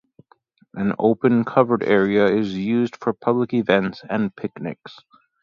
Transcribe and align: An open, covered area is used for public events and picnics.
An 0.73 0.95
open, 0.97 1.45
covered 1.45 1.83
area 1.83 2.25
is 2.25 2.55
used 2.55 2.95
for 2.95 3.13
public 3.13 3.53
events 3.53 4.01
and 4.09 4.35
picnics. 4.35 4.97